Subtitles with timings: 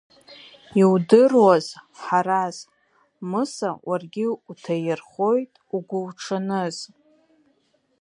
[0.81, 1.65] Иудыруаз,
[2.03, 2.57] Ҳараз,
[3.29, 6.77] Мыса уаргьы уҭаирхоит, угәуҽаныз!